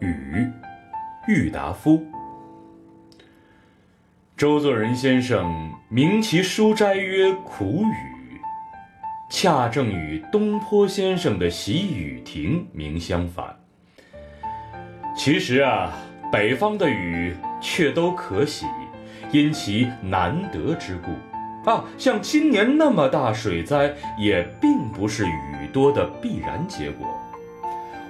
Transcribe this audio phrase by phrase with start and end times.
[0.00, 0.50] 雨，
[1.28, 2.02] 郁达夫。
[4.36, 8.40] 周作人先生名其书斋曰苦雨，
[9.30, 13.54] 恰正与东坡先生的喜雨亭名相反。
[15.14, 15.92] 其实啊，
[16.32, 18.64] 北方的雨却都可喜，
[19.30, 21.84] 因其难得之故啊。
[21.98, 27.19] 像今年那么大水灾，也并不是雨多的必然结果。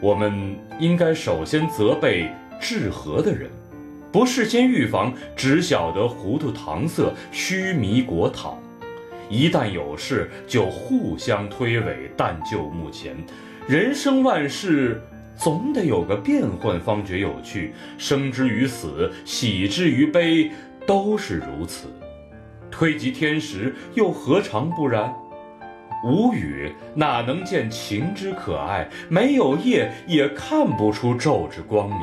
[0.00, 2.30] 我们应该首先责备
[2.60, 3.50] 治河的人。
[4.10, 8.56] 不事先预防，只晓得糊涂搪塞、虚弥国讨；
[9.28, 13.14] 一旦有事，就互相推诿，但就目前。
[13.66, 15.02] 人生万事，
[15.36, 17.74] 总得有个变换，方觉有趣。
[17.98, 20.50] 生之于死，喜之于悲，
[20.86, 21.88] 都是如此。
[22.70, 25.14] 推及天时，又何尝不然？
[26.04, 28.88] 无雨哪能见晴之可爱？
[29.08, 31.98] 没有夜，也看不出昼之光明。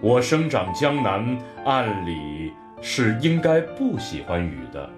[0.00, 4.90] 我生长江南，按理是应该不喜欢雨的，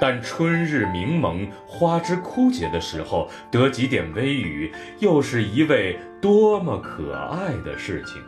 [0.00, 8.20] 但春日明蒙，花枝枯竭的时候，得几点微雨，又是一位多么可爱的事情。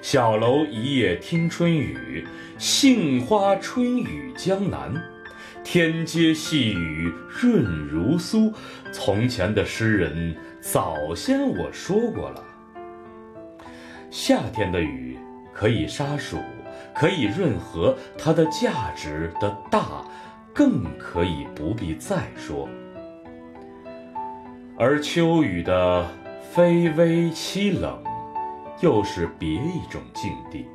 [0.00, 2.24] 小楼一夜听春雨，
[2.58, 5.02] 杏花春雨江南，
[5.64, 8.52] 天街细雨润如酥。
[8.92, 12.44] 从前的诗人早先我说过了。
[14.10, 15.18] 夏天的雨
[15.54, 16.36] 可以杀暑，
[16.94, 20.04] 可以润和，它的价值的大，
[20.52, 22.68] 更可以不必再说。
[24.76, 26.06] 而秋雨的
[26.54, 28.02] 霏微凄冷，
[28.80, 30.66] 又是别一种境地。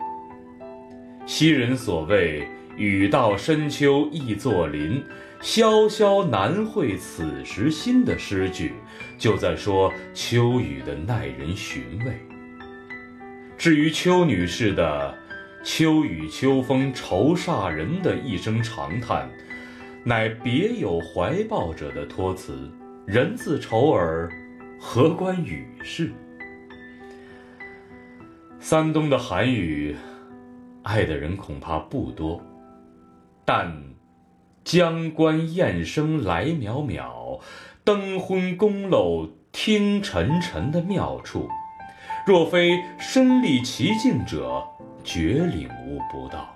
[1.28, 2.47] 昔人所谓
[2.78, 5.03] “雨到深秋易作霖，
[5.42, 8.72] 萧萧难会此时心”的诗句，
[9.17, 12.17] 就在说秋雨的耐人寻味。
[13.58, 15.14] 至于邱女士的
[15.66, 19.30] “秋雨秋风愁煞人”的一声长叹，
[20.05, 22.58] 乃别有怀抱者的托词。
[23.05, 24.30] 人自愁耳，
[24.80, 26.10] 何关雨事？
[28.60, 29.93] 三冬的寒雨，
[30.87, 32.42] 爱的人恐怕不多，
[33.43, 33.83] 但
[34.64, 37.42] 江关雁声来渺渺，
[37.83, 41.49] 灯昏宫漏听沉沉的妙处。
[42.25, 44.64] 若非身历其境者，
[45.03, 46.55] 绝领悟不到。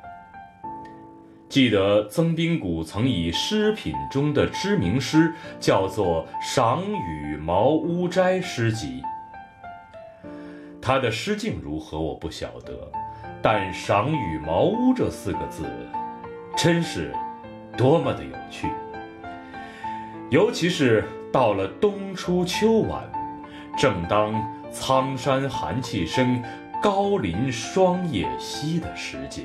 [1.50, 6.26] 记得曾宾谷曾以诗品中的知名诗，叫做
[6.56, 9.04] 《赏雨茅屋斋》诗集。
[10.82, 12.90] 他的诗境如何，我不晓得，
[13.42, 15.66] 但“赏雨茅屋”这四个字，
[16.56, 17.14] 真是
[17.78, 18.68] 多么的有趣。
[20.30, 23.04] 尤其是到了冬初秋晚，
[23.78, 24.34] 正当。
[24.74, 26.42] 苍山寒气生，
[26.82, 29.44] 高林霜叶稀的时节。